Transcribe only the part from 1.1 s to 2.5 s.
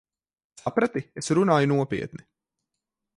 Es runāju nopietni.